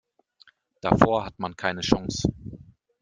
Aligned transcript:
Davor 0.81 1.25
hat 1.27 1.37
man 1.37 1.55
keine 1.55 1.81
Chance. 1.81 2.27